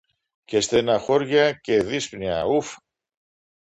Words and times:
Και 0.45 0.59
στενοχώρια 0.61 1.51
και 1.53 1.83
δύσπνοια, 1.83 2.43
ουφ 2.45 2.75